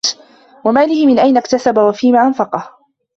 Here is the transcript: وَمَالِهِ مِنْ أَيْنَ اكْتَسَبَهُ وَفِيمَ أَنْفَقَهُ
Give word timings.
وَمَالِهِ 0.65 1.05
مِنْ 1.07 1.19
أَيْنَ 1.19 1.37
اكْتَسَبَهُ 1.37 1.85
وَفِيمَ 1.85 2.15
أَنْفَقَهُ 2.15 2.69